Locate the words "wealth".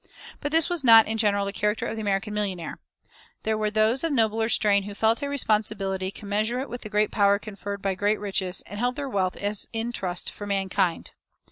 9.07-9.37